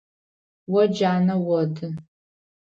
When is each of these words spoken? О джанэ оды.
О 0.77 0.81
джанэ 0.93 1.35
оды. 1.59 1.87